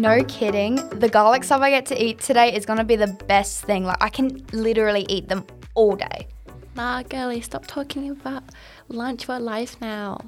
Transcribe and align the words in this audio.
No 0.00 0.24
kidding. 0.24 0.76
The 0.98 1.10
garlic 1.10 1.44
stuff 1.44 1.60
I 1.60 1.68
get 1.68 1.84
to 1.86 2.02
eat 2.02 2.20
today 2.20 2.54
is 2.54 2.64
gonna 2.64 2.84
be 2.84 2.96
the 2.96 3.14
best 3.28 3.64
thing. 3.66 3.84
Like, 3.84 3.98
I 4.00 4.08
can 4.08 4.46
literally 4.50 5.04
eat 5.10 5.28
them 5.28 5.44
all 5.74 5.94
day. 5.94 6.26
Nah, 6.74 7.02
girlie, 7.02 7.42
stop 7.42 7.66
talking 7.66 8.08
about 8.08 8.44
lunch 8.88 9.26
for 9.26 9.38
life 9.38 9.78
now. 9.78 10.22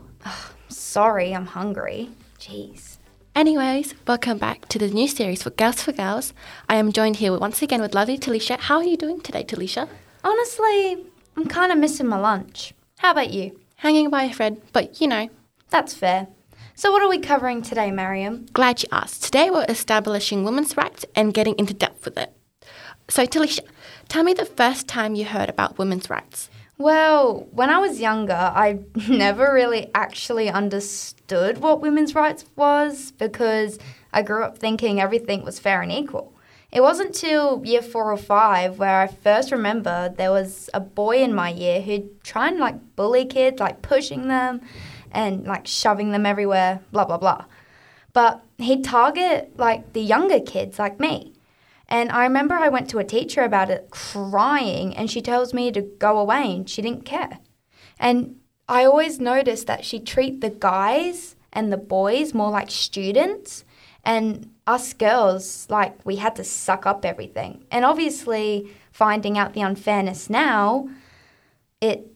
Sorry, 0.68 1.34
I'm 1.34 1.46
hungry. 1.46 2.10
Jeez. 2.38 2.98
Anyways, 3.34 3.94
welcome 4.06 4.36
back 4.36 4.68
to 4.68 4.78
the 4.78 4.88
new 4.88 5.08
series 5.08 5.42
for 5.42 5.48
Girls 5.48 5.82
for 5.82 5.92
Girls. 5.92 6.34
I 6.68 6.74
am 6.74 6.92
joined 6.92 7.16
here 7.16 7.34
once 7.38 7.62
again 7.62 7.80
with 7.80 7.94
lovely 7.94 8.18
Talisha. 8.18 8.60
How 8.60 8.76
are 8.76 8.84
you 8.84 8.98
doing 8.98 9.22
today, 9.22 9.42
Talisha? 9.42 9.88
Honestly, 10.22 11.06
I'm 11.34 11.46
kind 11.46 11.72
of 11.72 11.78
missing 11.78 12.08
my 12.08 12.18
lunch. 12.18 12.74
How 12.98 13.12
about 13.12 13.30
you? 13.30 13.58
Hanging 13.76 14.10
by 14.10 14.24
a 14.24 14.32
thread, 14.34 14.60
but 14.74 15.00
you 15.00 15.08
know, 15.08 15.30
That's 15.70 15.94
fair. 15.94 16.26
So, 16.74 16.90
what 16.90 17.02
are 17.02 17.08
we 17.08 17.18
covering 17.18 17.60
today, 17.60 17.90
Maryum? 17.90 18.50
glad 18.52 18.82
you 18.82 18.88
asked. 18.90 19.22
Today 19.24 19.50
we're 19.50 19.66
establishing 19.68 20.42
women's 20.42 20.74
rights 20.74 21.04
and 21.14 21.34
getting 21.34 21.54
into 21.58 21.74
depth 21.74 22.06
with 22.06 22.16
it. 22.16 22.32
So, 23.10 23.26
Talisha, 23.26 23.60
tell 24.08 24.22
me 24.22 24.32
the 24.32 24.46
first 24.46 24.88
time 24.88 25.14
you 25.14 25.26
heard 25.26 25.50
about 25.50 25.76
women's 25.76 26.08
rights. 26.08 26.48
Well, 26.78 27.46
when 27.50 27.68
I 27.68 27.78
was 27.78 28.00
younger, 28.00 28.32
I 28.32 28.78
never 29.08 29.52
really 29.52 29.90
actually 29.94 30.48
understood 30.48 31.58
what 31.58 31.82
women's 31.82 32.14
rights 32.14 32.46
was 32.56 33.12
because 33.12 33.78
I 34.14 34.22
grew 34.22 34.42
up 34.42 34.56
thinking 34.56 34.98
everything 34.98 35.44
was 35.44 35.58
fair 35.58 35.82
and 35.82 35.92
equal. 35.92 36.32
It 36.72 36.80
wasn't 36.80 37.14
till 37.14 37.60
year 37.66 37.82
four 37.82 38.10
or 38.10 38.16
five 38.16 38.78
where 38.78 39.02
I 39.02 39.06
first 39.08 39.52
remember 39.52 40.08
there 40.16 40.30
was 40.30 40.70
a 40.72 40.80
boy 40.80 41.22
in 41.22 41.34
my 41.34 41.50
year 41.50 41.82
who'd 41.82 42.24
try 42.24 42.48
and 42.48 42.58
like 42.58 42.96
bully 42.96 43.26
kids, 43.26 43.60
like 43.60 43.82
pushing 43.82 44.28
them 44.28 44.62
and 45.12 45.44
like 45.46 45.66
shoving 45.66 46.10
them 46.10 46.26
everywhere, 46.26 46.80
blah, 46.90 47.04
blah, 47.04 47.18
blah. 47.18 47.44
But 48.12 48.42
he'd 48.58 48.84
target 48.84 49.52
like 49.56 49.92
the 49.92 50.02
younger 50.02 50.40
kids 50.40 50.78
like 50.78 50.98
me. 50.98 51.34
And 51.88 52.10
I 52.10 52.24
remember 52.24 52.54
I 52.54 52.68
went 52.68 52.88
to 52.90 52.98
a 52.98 53.04
teacher 53.04 53.42
about 53.42 53.70
it 53.70 53.90
crying, 53.90 54.96
and 54.96 55.10
she 55.10 55.20
tells 55.20 55.52
me 55.52 55.70
to 55.72 55.82
go 55.82 56.18
away, 56.18 56.56
and 56.56 56.68
she 56.68 56.80
didn't 56.80 57.04
care. 57.04 57.38
And 57.98 58.36
I 58.68 58.84
always 58.84 59.20
noticed 59.20 59.66
that 59.66 59.84
she 59.84 60.00
treat 60.00 60.40
the 60.40 60.50
guys 60.50 61.36
and 61.52 61.70
the 61.70 61.76
boys 61.76 62.32
more 62.32 62.50
like 62.50 62.70
students, 62.70 63.64
and 64.04 64.50
us 64.66 64.94
girls 64.94 65.66
like 65.68 66.04
we 66.06 66.16
had 66.16 66.34
to 66.36 66.44
suck 66.44 66.86
up 66.86 67.04
everything. 67.04 67.64
And 67.70 67.84
obviously, 67.84 68.70
finding 68.90 69.36
out 69.36 69.52
the 69.52 69.60
unfairness 69.60 70.30
now, 70.30 70.88
it 71.80 72.11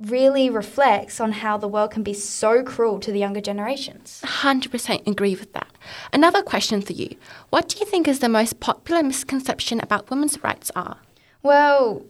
really 0.00 0.50
reflects 0.50 1.20
on 1.20 1.32
how 1.32 1.56
the 1.56 1.68
world 1.68 1.90
can 1.90 2.02
be 2.02 2.14
so 2.14 2.62
cruel 2.62 2.98
to 3.00 3.12
the 3.12 3.18
younger 3.18 3.40
generations. 3.40 4.20
100% 4.24 5.06
agree 5.06 5.34
with 5.34 5.52
that. 5.52 5.68
Another 6.12 6.42
question 6.42 6.80
for 6.82 6.92
you 6.92 7.16
What 7.50 7.68
do 7.68 7.78
you 7.78 7.86
think 7.86 8.08
is 8.08 8.18
the 8.18 8.28
most 8.28 8.60
popular 8.60 9.02
misconception 9.02 9.80
about 9.80 10.10
women's 10.10 10.42
rights 10.42 10.70
are? 10.74 10.98
Well, 11.42 12.02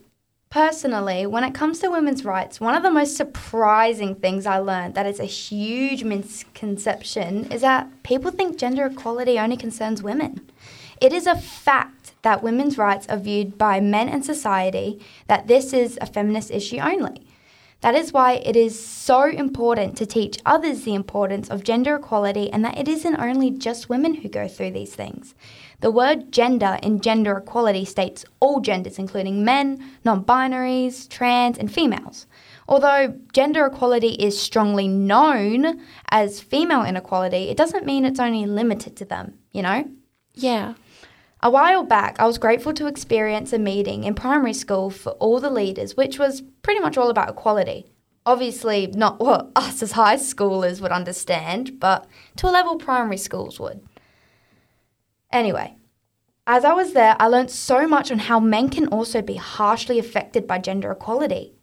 personally, 0.49 1.25
when 1.25 1.43
it 1.43 1.53
comes 1.53 1.79
to 1.79 1.89
women's 1.89 2.25
rights, 2.25 2.59
one 2.59 2.75
of 2.75 2.83
the 2.83 2.89
most 2.89 3.15
surprising 3.15 4.15
things 4.15 4.45
I 4.45 4.57
learned 4.57 4.95
that 4.95 5.05
is 5.05 5.19
a 5.19 5.25
huge 5.25 6.03
misconception 6.03 7.51
is 7.51 7.61
that 7.61 8.03
people 8.03 8.31
think 8.31 8.57
gender 8.57 8.85
equality 8.85 9.37
only 9.37 9.57
concerns 9.57 10.01
women. 10.01 10.49
It 11.01 11.11
is 11.11 11.27
a 11.27 11.35
fact 11.35 12.13
that 12.21 12.41
women's 12.41 12.77
rights 12.77 13.05
are 13.09 13.17
viewed 13.17 13.57
by 13.57 13.79
men 13.79 14.09
and 14.09 14.25
society 14.25 14.99
that 15.27 15.47
this 15.47 15.73
is 15.73 15.99
a 16.01 16.05
feminist 16.05 16.49
issue 16.49 16.77
only. 16.77 17.24
That 17.85 17.93
is 17.93 18.11
why 18.11 18.41
it 18.43 18.55
is 18.55 18.83
so 18.83 19.25
important 19.25 19.95
to 19.97 20.07
teach 20.07 20.39
others 20.43 20.85
the 20.85 20.95
importance 20.95 21.51
of 21.51 21.63
gender 21.63 21.97
equality 21.97 22.51
and 22.51 22.65
that 22.65 22.79
it 22.79 22.87
isn't 22.87 23.17
only 23.17 23.51
just 23.51 23.89
women 23.89 24.15
who 24.15 24.27
go 24.27 24.47
through 24.47 24.71
these 24.71 24.95
things. 24.95 25.35
The 25.81 25.91
word 25.91 26.31
gender 26.31 26.79
in 26.81 26.99
gender 26.99 27.37
equality 27.37 27.85
states 27.85 28.25
all 28.39 28.59
genders, 28.59 28.97
including 28.97 29.45
men, 29.45 29.87
non 30.03 30.25
binaries, 30.25 31.07
trans, 31.07 31.59
and 31.59 31.71
females. 31.71 32.25
Although 32.67 33.19
gender 33.33 33.67
equality 33.67 34.13
is 34.13 34.41
strongly 34.41 34.87
known 34.87 35.79
as 36.09 36.41
female 36.41 36.83
inequality, 36.83 37.49
it 37.49 37.55
doesn't 37.55 37.85
mean 37.85 38.03
it's 38.03 38.19
only 38.19 38.47
limited 38.47 38.95
to 38.95 39.05
them, 39.05 39.37
you 39.51 39.61
know? 39.61 39.87
Yeah. 40.33 40.73
A 41.41 41.49
while 41.49 41.83
back, 41.83 42.19
I 42.19 42.25
was 42.25 42.37
grateful 42.37 42.73
to 42.73 42.87
experience 42.87 43.53
a 43.53 43.59
meeting 43.59 44.03
in 44.03 44.15
primary 44.15 44.53
school 44.53 44.89
for 44.89 45.11
all 45.13 45.39
the 45.39 45.49
leaders, 45.49 45.95
which 45.95 46.17
was 46.17 46.41
pretty 46.61 46.79
much 46.79 46.97
all 46.97 47.09
about 47.09 47.29
equality. 47.29 47.85
Obviously, 48.25 48.87
not 48.87 49.19
what 49.19 49.51
us 49.55 49.83
as 49.83 49.91
high 49.91 50.15
schoolers 50.15 50.81
would 50.81 50.91
understand, 50.91 51.79
but 51.79 52.07
to 52.37 52.47
a 52.47 52.51
level 52.51 52.77
primary 52.77 53.17
schools 53.17 53.59
would. 53.59 53.85
Anyway, 55.31 55.75
as 56.47 56.63
I 56.63 56.73
was 56.73 56.93
there, 56.93 57.15
I 57.19 57.27
learnt 57.27 57.51
so 57.51 57.87
much 57.87 58.11
on 58.11 58.19
how 58.19 58.39
men 58.39 58.69
can 58.69 58.87
also 58.87 59.21
be 59.21 59.35
harshly 59.35 59.99
affected 59.99 60.47
by 60.47 60.59
gender 60.59 60.91
equality. 60.91 61.53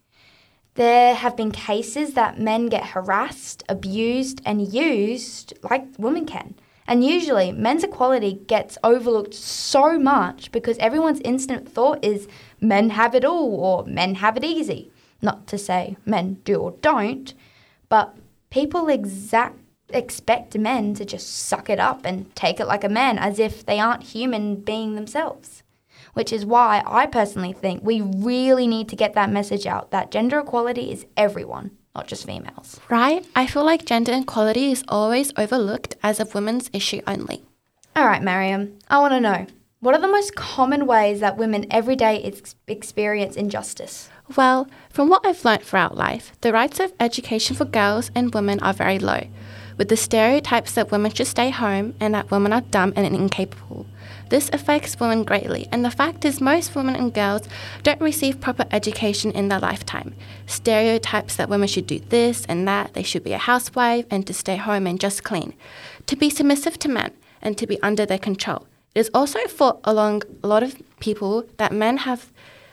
There 0.74 1.14
have 1.14 1.36
been 1.36 1.52
cases 1.52 2.14
that 2.14 2.40
men 2.40 2.66
get 2.66 2.86
harassed, 2.86 3.62
abused, 3.68 4.40
and 4.44 4.72
used 4.72 5.54
like 5.62 5.86
women 5.98 6.26
can. 6.26 6.54
And 6.92 7.02
usually, 7.02 7.52
men's 7.52 7.84
equality 7.84 8.34
gets 8.46 8.76
overlooked 8.84 9.32
so 9.32 9.98
much 9.98 10.52
because 10.52 10.76
everyone's 10.76 11.22
instant 11.24 11.66
thought 11.66 12.04
is 12.04 12.28
men 12.60 12.90
have 12.90 13.14
it 13.14 13.24
all 13.24 13.64
or 13.64 13.86
men 13.86 14.16
have 14.16 14.36
it 14.36 14.44
easy. 14.44 14.92
Not 15.22 15.46
to 15.46 15.56
say 15.56 15.96
men 16.04 16.34
do 16.44 16.56
or 16.56 16.72
don't, 16.82 17.32
but 17.88 18.14
people 18.50 18.88
exact 18.90 19.58
expect 19.88 20.58
men 20.58 20.92
to 20.96 21.06
just 21.06 21.34
suck 21.34 21.70
it 21.70 21.80
up 21.80 22.04
and 22.04 22.36
take 22.36 22.60
it 22.60 22.66
like 22.66 22.84
a 22.84 22.90
man 22.90 23.16
as 23.16 23.38
if 23.38 23.64
they 23.64 23.80
aren't 23.80 24.02
human 24.02 24.56
being 24.56 24.94
themselves. 24.94 25.62
Which 26.12 26.30
is 26.30 26.44
why 26.44 26.82
I 26.84 27.06
personally 27.06 27.54
think 27.54 27.82
we 27.82 28.02
really 28.02 28.66
need 28.66 28.90
to 28.90 28.96
get 28.96 29.14
that 29.14 29.30
message 29.30 29.64
out 29.64 29.92
that 29.92 30.10
gender 30.10 30.40
equality 30.40 30.92
is 30.92 31.06
everyone, 31.16 31.70
not 31.94 32.06
just 32.06 32.26
females. 32.26 32.80
Right? 32.88 33.26
I 33.34 33.46
feel 33.46 33.64
like 33.64 33.84
gender 33.84 34.12
equality 34.12 34.72
is 34.72 34.84
always 34.88 35.32
overlooked 35.36 35.96
as 36.02 36.20
a 36.20 36.26
women's 36.26 36.70
issue 36.72 37.00
only. 37.06 37.44
All 37.94 38.06
right, 38.06 38.22
Maryum, 38.22 38.78
I 38.88 38.98
want 39.00 39.12
to 39.12 39.20
know 39.20 39.46
what 39.80 39.96
are 39.96 40.00
the 40.00 40.06
most 40.06 40.36
common 40.36 40.86
ways 40.86 41.20
that 41.20 41.36
women 41.36 41.66
every 41.68 41.96
day 41.96 42.22
ex- 42.22 42.54
experience 42.68 43.34
injustice? 43.34 44.08
Well, 44.36 44.68
from 44.88 45.08
what 45.08 45.26
I've 45.26 45.44
learnt 45.44 45.64
throughout 45.64 45.96
life, 45.96 46.32
the 46.40 46.52
rights 46.52 46.78
of 46.78 46.92
education 47.00 47.56
for 47.56 47.64
girls 47.64 48.10
and 48.14 48.32
women 48.32 48.60
are 48.60 48.72
very 48.72 49.00
low, 49.00 49.26
with 49.76 49.88
the 49.88 49.96
stereotypes 49.96 50.72
that 50.72 50.90
women 50.90 51.12
should 51.12 51.26
stay 51.26 51.50
home 51.50 51.94
and 52.00 52.14
that 52.14 52.30
women 52.30 52.52
are 52.52 52.60
dumb 52.60 52.92
and 52.96 53.06
incapable. 53.06 53.86
This 54.28 54.48
affects 54.52 54.98
women 54.98 55.24
greatly, 55.24 55.68
and 55.70 55.84
the 55.84 55.90
fact 55.90 56.24
is, 56.24 56.40
most 56.40 56.74
women 56.74 56.96
and 56.96 57.12
girls 57.12 57.46
don't 57.82 58.00
receive 58.00 58.40
proper 58.40 58.64
education 58.70 59.30
in 59.32 59.48
their 59.48 59.60
lifetime. 59.60 60.14
Stereotypes 60.46 61.36
that 61.36 61.50
women 61.50 61.68
should 61.68 61.86
do 61.86 61.98
this 61.98 62.46
and 62.46 62.66
that, 62.66 62.94
they 62.94 63.02
should 63.02 63.24
be 63.24 63.34
a 63.34 63.38
housewife 63.38 64.06
and 64.10 64.26
to 64.26 64.32
stay 64.32 64.56
home 64.56 64.86
and 64.86 64.98
just 64.98 65.22
clean, 65.22 65.52
to 66.06 66.16
be 66.16 66.30
submissive 66.30 66.78
to 66.78 66.88
men 66.88 67.12
and 67.42 67.58
to 67.58 67.66
be 67.66 67.82
under 67.82 68.06
their 68.06 68.18
control. 68.18 68.66
It 68.94 69.00
is 69.00 69.10
also 69.12 69.40
thought 69.46 69.80
along 69.84 70.22
a 70.42 70.46
lot 70.46 70.62
of 70.62 70.76
people 71.00 71.44
that 71.58 71.72
men 71.72 71.98
have 71.98 72.32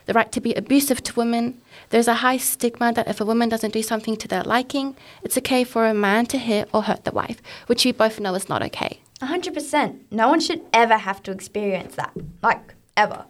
the 0.09 0.13
right 0.15 0.31
to 0.31 0.41
be 0.41 0.55
abusive 0.55 1.03
to 1.03 1.13
women. 1.13 1.61
There's 1.91 2.07
a 2.07 2.15
high 2.15 2.37
stigma 2.37 2.91
that 2.93 3.07
if 3.07 3.21
a 3.21 3.25
woman 3.25 3.47
doesn't 3.47 3.73
do 3.73 3.83
something 3.83 4.17
to 4.17 4.27
their 4.27 4.41
liking, 4.41 4.95
it's 5.21 5.37
okay 5.37 5.63
for 5.63 5.85
a 5.85 5.93
man 5.93 6.25
to 6.33 6.39
hit 6.39 6.67
or 6.73 6.81
hurt 6.81 7.03
the 7.05 7.11
wife, 7.11 7.39
which 7.67 7.85
we 7.85 7.91
both 7.91 8.19
know 8.19 8.33
is 8.33 8.49
not 8.49 8.63
okay. 8.63 9.01
100%. 9.21 9.99
No 10.09 10.27
one 10.27 10.39
should 10.39 10.61
ever 10.73 10.97
have 10.97 11.21
to 11.23 11.31
experience 11.31 11.93
that. 11.95 12.11
Like, 12.41 12.73
ever. 12.97 13.25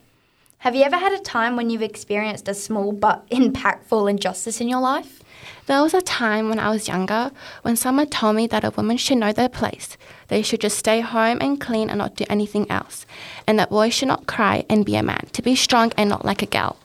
Have 0.64 0.76
you 0.76 0.84
ever 0.84 0.98
had 0.98 1.14
a 1.14 1.20
time 1.20 1.56
when 1.56 1.70
you've 1.70 1.82
experienced 1.82 2.50
a 2.50 2.54
small 2.54 2.92
but 2.92 3.26
impactful 3.30 4.10
injustice 4.10 4.60
in 4.60 4.68
your 4.68 4.82
life? 4.82 5.24
There 5.68 5.82
was 5.82 5.94
a 5.94 6.02
time 6.02 6.50
when 6.50 6.60
I 6.60 6.70
was 6.70 6.90
younger 6.90 7.32
when 7.62 7.78
someone 7.78 8.08
told 8.08 8.36
me 8.36 8.46
that 8.48 8.66
a 8.66 8.72
woman 8.72 8.98
should 8.98 9.20
know 9.20 9.32
their 9.32 9.48
place. 9.48 9.96
They 10.28 10.42
should 10.42 10.60
just 10.60 10.78
stay 10.78 11.00
home 11.00 11.38
and 11.40 11.62
clean 11.62 11.90
and 11.90 12.00
not 12.00 12.18
do 12.18 12.26
anything 12.30 12.70
else. 12.70 13.06
And 13.48 13.58
that 13.58 13.70
boys 13.70 13.94
should 13.94 14.10
not 14.10 14.28
cry 14.28 14.66
and 14.70 14.86
be 14.86 14.98
a 14.98 15.02
man, 15.02 15.28
to 15.32 15.42
be 15.42 15.56
strong 15.56 15.94
and 15.96 16.10
not 16.10 16.26
like 16.26 16.42
a 16.42 16.46
girl. 16.46 16.76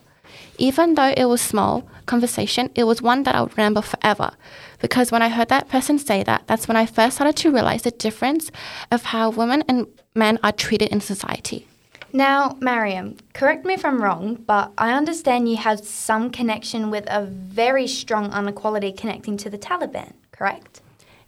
Even 0.57 0.95
though 0.95 1.13
it 1.17 1.25
was 1.25 1.41
small 1.41 1.85
conversation, 2.05 2.69
it 2.75 2.85
was 2.85 3.01
one 3.01 3.23
that 3.23 3.35
I 3.35 3.41
would 3.41 3.57
remember 3.57 3.81
forever. 3.81 4.31
Because 4.79 5.11
when 5.11 5.21
I 5.21 5.27
heard 5.27 5.49
that 5.49 5.67
person 5.67 5.99
say 5.99 6.23
that, 6.23 6.47
that's 6.47 6.69
when 6.69 6.77
I 6.77 6.85
first 6.85 7.17
started 7.17 7.35
to 7.35 7.51
realize 7.51 7.81
the 7.81 7.91
difference 7.91 8.51
of 8.89 9.03
how 9.03 9.31
women 9.31 9.65
and 9.67 9.87
men 10.15 10.39
are 10.43 10.53
treated 10.53 10.93
in 10.93 11.01
society. 11.01 11.67
Now, 12.15 12.51
Maryum, 12.61 13.19
correct 13.33 13.65
me 13.65 13.73
if 13.73 13.83
I'm 13.83 14.01
wrong, 14.01 14.35
but 14.35 14.71
I 14.77 14.93
understand 14.93 15.49
you 15.49 15.57
have 15.57 15.85
some 15.85 16.29
connection 16.29 16.89
with 16.89 17.03
a 17.09 17.25
very 17.25 17.87
strong 17.87 18.31
inequality 18.31 18.93
connecting 18.93 19.35
to 19.35 19.49
the 19.49 19.57
Taliban, 19.57 20.13
correct? 20.31 20.79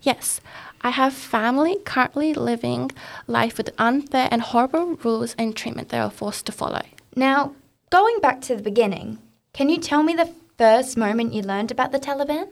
Yes, 0.01 0.39
I 0.80 0.92
have 0.92 1.12
family 1.12 1.75
currently 1.84 2.34
living 2.34 2.92
life 3.28 3.57
with 3.57 3.75
unfair 3.78 4.30
and 4.31 4.42
horrible 4.42 4.95
rules 5.04 5.36
and 5.38 5.54
treatment 5.54 5.89
they 5.89 6.00
are 6.00 6.10
forced 6.10 6.45
to 6.45 6.54
follow. 6.54 6.84
Now, 7.18 7.54
going 7.90 8.22
back 8.22 8.40
to 8.44 8.56
the 8.56 8.63
beginning, 8.63 9.18
can 9.51 9.68
you 9.68 9.80
tell 9.80 10.04
me 10.04 10.13
the 10.13 10.33
first 10.57 10.95
moment 10.95 11.33
you 11.33 11.42
learned 11.42 11.72
about 11.72 11.92
the 11.92 12.00
Taliban? 12.00 12.48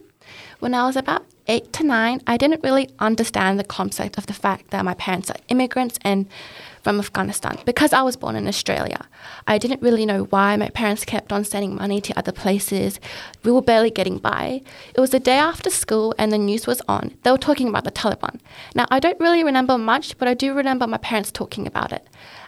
When 0.60 0.74
I 0.74 0.86
was 0.88 0.98
about 0.98 1.24
eight 1.48 1.72
to 1.74 1.84
nine, 1.84 2.22
I 2.28 2.38
didn't 2.38 2.64
really 2.64 2.90
understand 3.00 3.60
the 3.60 3.64
concept 3.64 4.18
of 4.18 4.26
the 4.28 4.34
fact 4.34 4.72
that 4.72 4.86
my 4.86 4.94
parents 4.94 5.30
are 5.30 5.38
immigrants 5.48 6.00
and 6.02 6.28
from 6.86 7.00
Afghanistan 7.00 7.58
because 7.66 7.94
I 7.94 8.04
was 8.04 8.16
born 8.16 8.36
in 8.36 8.48
Australia. 8.48 9.08
I 9.48 9.58
didn't 9.58 9.82
really 9.82 10.06
know 10.06 10.26
why 10.26 10.56
my 10.56 10.70
parents 10.70 11.04
kept 11.04 11.34
on 11.34 11.44
sending 11.44 11.74
money 11.74 12.00
to 12.02 12.18
other 12.18 12.32
places. 12.32 13.00
We 13.44 13.52
were 13.52 13.64
barely 13.64 13.90
getting 13.90 14.20
by. 14.20 14.62
It 14.94 15.00
was 15.00 15.10
the 15.10 15.20
day 15.20 15.40
after 15.40 15.72
school 15.72 16.14
and 16.20 16.32
the 16.32 16.38
news 16.38 16.68
was 16.68 16.84
on. 16.88 17.18
They 17.24 17.32
were 17.32 17.40
talking 17.40 17.70
about 17.70 17.86
the 17.86 17.92
Taliban. 17.92 18.40
Now, 18.76 18.86
I 18.92 19.00
don't 19.00 19.20
really 19.20 19.44
remember 19.44 19.80
much, 19.80 20.16
but 20.20 20.28
I 20.28 20.36
do 20.36 20.54
remember 20.54 20.86
my 20.86 20.98
parents 20.98 21.32
talking 21.32 21.66
about 21.66 21.92
it. 21.92 22.06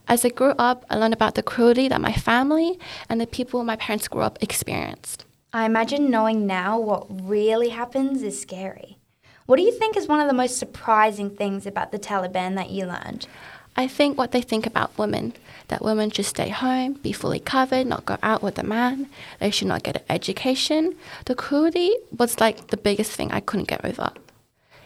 As 0.07 0.23
I 0.23 0.29
grew 0.29 0.53
up, 0.59 0.85
I 0.89 0.97
learned 0.97 1.15
about 1.15 1.33
the 1.33 1.43
cruelty 1.43 1.87
that 1.87 1.99
my 1.99 2.13
family 2.13 2.79
and 3.09 3.19
the 3.19 3.27
people 3.27 3.63
my 3.63 3.75
parents 3.75 4.07
grew 4.07 4.21
up 4.21 4.37
experienced. 4.39 5.25
I 5.53 5.65
imagine 5.65 6.09
knowing 6.09 6.45
now 6.45 6.79
what 6.79 7.07
really 7.09 7.69
happens 7.69 8.21
is 8.21 8.39
scary. 8.39 8.97
What 9.45 9.55
do 9.55 9.63
you 9.63 9.71
think 9.71 9.95
is 9.95 10.07
one 10.07 10.19
of 10.19 10.27
the 10.27 10.33
most 10.33 10.57
surprising 10.57 11.29
things 11.29 11.65
about 11.65 11.91
the 11.91 11.99
Taliban 11.99 12.55
that 12.55 12.69
you 12.69 12.85
learned? 12.85 13.27
I 13.75 13.87
think 13.87 14.17
what 14.17 14.31
they 14.31 14.41
think 14.41 14.65
about 14.65 14.97
women 14.97 15.33
that 15.67 15.83
women 15.83 16.09
should 16.09 16.25
stay 16.25 16.49
home, 16.49 16.93
be 16.93 17.11
fully 17.11 17.39
covered, 17.39 17.85
not 17.87 18.05
go 18.05 18.17
out 18.23 18.41
with 18.41 18.57
a 18.57 18.63
man, 18.63 19.07
they 19.39 19.51
should 19.51 19.67
not 19.67 19.83
get 19.83 19.97
an 19.97 20.03
education. 20.09 20.95
The 21.25 21.35
cruelty 21.35 21.93
was 22.17 22.39
like 22.39 22.67
the 22.67 22.77
biggest 22.77 23.11
thing 23.11 23.31
I 23.31 23.41
couldn't 23.41 23.67
get 23.67 23.83
over. 23.83 24.11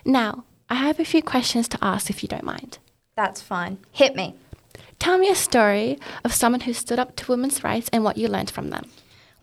Now, 0.04 0.44
I 0.70 0.76
have 0.76 1.00
a 1.00 1.06
few 1.06 1.22
questions 1.22 1.68
to 1.70 1.80
ask 1.82 2.10
if 2.10 2.24
you 2.24 2.30
don't 2.30 2.44
mind. 2.44 2.80
That's 3.16 3.42
fine. 3.42 3.78
Hit 3.92 4.16
me. 4.16 4.36
Tell 4.98 5.18
me 5.18 5.30
a 5.30 5.36
story 5.36 6.00
of 6.24 6.34
someone 6.34 6.62
who 6.62 6.74
stood 6.74 7.00
up 7.00 7.16
to 7.18 7.32
women's 7.32 7.64
rights 7.64 7.90
and 7.94 8.04
what 8.04 8.18
you 8.18 8.28
learned 8.28 8.52
from 8.52 8.70
them. 8.70 8.90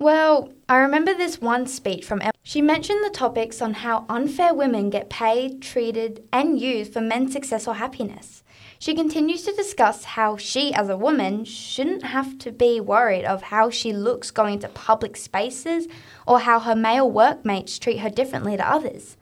Well, 0.01 0.51
I 0.69 0.77
remember 0.77 1.13
this 1.13 1.41
one 1.41 1.67
speech 1.67 2.05
from 2.05 2.21
Emma. 2.21 2.31
She 2.45 2.63
mentioned 2.63 3.03
the 3.03 3.11
topics 3.11 3.61
on 3.61 3.75
how 3.75 4.07
unfair 4.09 4.55
women 4.55 4.91
get 4.91 5.11
paid, 5.11 5.61
treated, 5.61 6.23
and 6.33 6.61
used 6.61 6.93
for 6.93 7.01
men's 7.01 7.33
success 7.33 7.67
or 7.67 7.75
happiness. 7.75 8.45
She 8.79 8.95
continues 8.95 9.43
to 9.43 9.53
discuss 9.53 10.05
how 10.05 10.37
she, 10.37 10.73
as 10.73 10.89
a 10.89 10.97
woman, 10.97 11.45
shouldn't 11.45 12.05
have 12.05 12.39
to 12.39 12.53
be 12.53 12.81
worried 12.81 13.25
of 13.25 13.43
how 13.43 13.71
she 13.71 13.93
looks 13.93 14.31
going 14.31 14.61
to 14.61 14.69
public 14.69 15.17
spaces 15.17 15.89
or 16.29 16.39
how 16.39 16.61
her 16.61 16.77
male 16.77 17.11
workmates 17.11 17.77
treat 17.77 17.99
her 17.99 18.11
differently 18.11 18.57
to 18.57 18.71
others. 18.71 19.17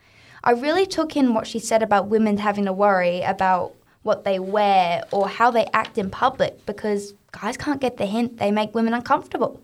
I 0.44 0.50
really 0.50 0.84
took 0.84 1.16
in 1.16 1.32
what 1.32 1.46
she 1.46 1.58
said 1.58 1.82
about 1.82 2.08
women 2.08 2.36
having 2.36 2.66
to 2.66 2.72
worry 2.74 3.22
about 3.22 3.72
what 4.02 4.24
they 4.24 4.38
wear 4.38 5.04
or 5.10 5.26
how 5.26 5.50
they 5.50 5.64
act 5.72 5.96
in 5.96 6.10
public 6.10 6.66
because 6.66 7.14
guys 7.32 7.56
can't 7.56 7.80
get 7.80 7.96
the 7.96 8.04
hint 8.04 8.36
they 8.36 8.50
make 8.50 8.74
women 8.74 8.92
uncomfortable. 8.92 9.58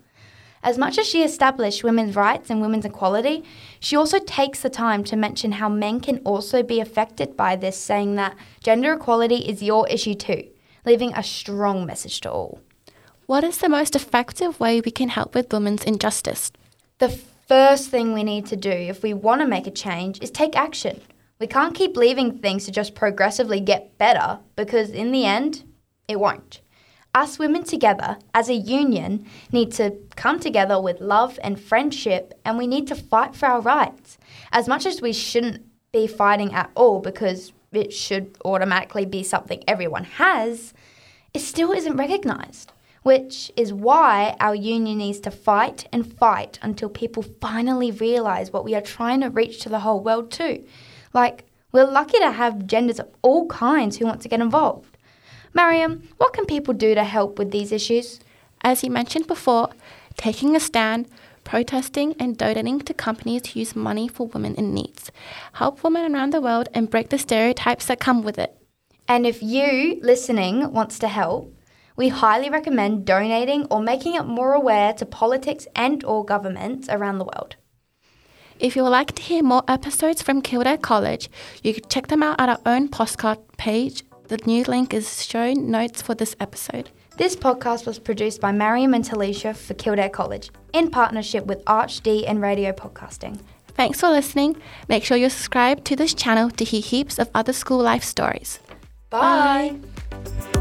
As 0.65 0.79
much 0.79 0.97
as 0.97 1.09
she 1.09 1.25
established 1.25 1.83
women's 1.83 2.15
rights 2.15 2.49
and 2.49 2.61
women's 2.61 2.85
equality, 2.85 3.43
she 3.81 3.97
also 3.97 4.21
takes 4.21 4.61
the 4.61 4.71
time 4.71 5.03
to 5.05 5.17
mention 5.17 5.53
how 5.53 5.69
men 5.69 5.99
can 5.99 6.19
also 6.19 6.63
be 6.63 6.79
affected 6.79 7.37
by 7.37 7.57
this, 7.57 7.77
saying 7.77 8.15
that 8.15 8.37
gender 8.63 8.93
equality 8.93 9.39
is 9.39 9.63
your 9.63 9.89
issue 9.89 10.15
too, 10.15 10.49
leaving 10.87 11.13
a 11.15 11.23
strong 11.23 11.85
message 11.85 12.21
to 12.21 12.31
all. 12.31 12.61
What 13.27 13.43
is 13.43 13.59
the 13.59 13.69
most 13.69 13.97
effective 13.97 14.61
way 14.61 14.81
we 14.81 14.93
can 14.93 15.09
help 15.09 15.35
with 15.35 15.53
women's 15.53 15.83
injustice? 15.83 16.53
The 16.99 17.09
first 17.49 17.91
thing 17.91 18.13
we 18.13 18.23
need 18.23 18.47
to 18.47 18.57
do 18.57 18.71
if 18.71 19.03
we 19.03 19.15
want 19.15 19.41
to 19.41 19.49
make 19.49 19.67
a 19.67 19.71
change 19.73 20.21
is 20.23 20.31
take 20.31 20.57
action. 20.57 21.01
We 21.41 21.49
can't 21.49 21.75
keep 21.75 21.97
leaving 21.97 22.39
things 22.39 22.67
to 22.67 22.71
just 22.71 22.95
progressively 22.95 23.59
get 23.59 23.99
better 23.99 24.39
because 24.55 24.91
in 24.91 25.11
the 25.11 25.25
end, 25.25 25.65
it 26.07 26.21
won't 26.21 26.61
us 27.15 27.39
women 27.39 27.63
together 27.63 28.19
as 28.33 28.49
a 28.49 28.55
union 28.55 29.27
need 29.51 29.73
to 29.73 29.97
come 30.17 30.41
together 30.41 30.81
with 30.81 31.01
love 31.01 31.39
and 31.43 31.61
friendship 31.61 32.33
and 32.45 32.57
we 32.57 32.67
need 32.67 32.87
to 32.89 32.95
fight 32.95 33.35
for 33.35 33.47
our 33.47 33.61
rights. 33.61 34.19
As 34.51 34.69
much 34.69 34.87
as 34.87 35.03
we 35.03 35.13
shouldn't 35.13 35.65
be 35.93 36.07
fighting 36.07 36.55
at 36.55 36.71
all 36.75 37.01
because 37.01 37.53
it 37.73 37.93
should 37.93 38.37
automatically 38.45 39.05
be 39.05 39.23
something 39.23 39.63
everyone 39.67 40.05
has, 40.05 40.73
it 41.35 41.41
still 41.41 41.73
isn't 41.73 41.97
recognised. 41.97 42.73
Which 43.03 43.51
is 43.57 43.73
why 43.73 44.37
our 44.39 44.55
union 44.55 44.99
needs 44.99 45.19
to 45.21 45.33
fight 45.33 45.89
and 45.93 46.17
fight 46.19 46.61
until 46.63 46.89
people 46.89 47.25
finally 47.41 47.91
realise 47.91 48.53
what 48.53 48.65
we 48.65 48.77
are 48.77 48.81
trying 48.81 49.23
to 49.23 49.29
reach 49.29 49.59
to 49.61 49.69
the 49.69 49.81
whole 49.81 49.99
world, 49.99 50.31
too. 50.31 50.65
Like, 51.13 51.45
we're 51.73 51.85
lucky 51.85 52.19
to 52.19 52.31
have 52.31 52.69
genders 52.69 53.01
of 53.01 53.09
all 53.23 53.49
kinds 53.49 53.97
who 53.97 54.07
want 54.07 54.23
to 54.23 54.29
get 54.29 54.41
involved. 54.41 54.92
Maryum, 55.55 56.03
what 56.17 56.33
can 56.33 56.47
people 56.47 56.73
do 56.73 56.95
to 56.95 57.05
help 57.05 57.39
with 57.39 57.51
these 57.51 57.73
issues? 57.73 58.21
As 58.63 58.83
you 58.83 58.91
mentioned 58.91 59.27
before, 59.27 59.69
taking 60.17 60.57
a 60.57 60.61
stand, 60.61 61.09
protesting, 61.45 62.15
and 62.19 62.39
donating 62.39 62.81
to 62.81 62.95
companies 62.95 63.47
who 63.47 63.61
use 63.61 63.77
money 63.77 64.09
for 64.09 64.29
women 64.29 64.55
in 64.55 64.73
needs. 64.73 65.13
Help 65.55 65.85
women 65.85 66.15
around 66.15 66.33
the 66.33 66.41
world 66.41 66.69
and 66.73 66.89
break 66.89 67.11
the 67.11 67.19
stereotypes 67.19 67.87
that 67.87 68.01
come 68.01 68.23
with 68.23 68.39
it. 68.39 68.57
And 69.07 69.27
if 69.27 69.43
you, 69.43 70.01
listening, 70.03 70.73
wants 70.73 70.99
to 71.01 71.09
help, 71.09 71.53
we 71.97 72.09
highly 72.09 72.49
recommend 72.49 73.05
donating 73.05 73.67
or 73.67 73.83
making 73.83 74.15
it 74.15 74.25
more 74.25 74.55
aware 74.55 74.95
to 74.95 75.05
politics 75.05 75.67
and 75.77 76.03
or 76.05 76.25
governments 76.25 76.89
around 76.89 77.19
the 77.19 77.25
world. 77.25 77.57
If 78.59 78.75
you 78.75 78.85
would 78.85 78.91
like 78.91 79.13
to 79.17 79.23
hear 79.23 79.43
more 79.43 79.65
episodes 79.69 80.23
from 80.23 80.41
Kildare 80.41 80.79
College, 80.79 81.29
you 81.63 81.75
can 81.75 81.89
check 81.91 82.07
them 82.07 82.23
out 82.23 82.41
at 82.41 82.49
our 82.49 82.61
own 82.65 82.89
postcard 82.89 83.39
page 83.59 84.05
the 84.33 84.41
new 84.47 84.65
link 84.65 84.95
is 84.95 85.23
shown 85.23 85.71
notes 85.71 86.01
for 86.01 86.15
this 86.15 86.35
episode. 86.41 86.89
This 87.19 87.37
podcast 87.37 87.87
was 87.87 87.99
produced 87.99 88.41
by 88.41 88.51
Maryum 88.51 88.95
and 88.95 89.05
Talisha 89.05 89.55
for 89.55 89.75
Kildare 89.75 90.09
College 90.09 90.51
in 90.73 90.91
partnership 90.91 91.45
with 91.45 91.63
ArchD 91.67 92.25
and 92.27 92.41
Radio 92.41 92.73
Podcasting. 92.73 93.39
Thanks 93.75 94.01
for 94.01 94.09
listening. 94.09 94.57
Make 94.89 95.05
sure 95.05 95.19
you 95.19 95.29
subscribe 95.29 95.85
to 95.85 95.97
this 95.97 96.15
channel 96.15 96.49
to 96.49 96.65
hear 96.65 96.81
heaps 96.81 97.19
of 97.19 97.29
other 97.35 97.53
school 97.53 97.83
life 97.83 98.05
stories. 98.05 98.59
Bye. 99.11 99.77
Bye. 100.11 100.52